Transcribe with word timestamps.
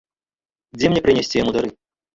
Дзе 0.79 0.85
мне 0.95 1.05
прынесці 1.07 1.35
яму 1.45 1.51
дары? 1.61 1.69